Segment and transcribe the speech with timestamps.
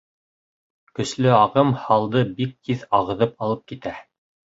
[0.99, 3.93] Көслө ағым һалды бик тиҙ ағыҙып алып китә.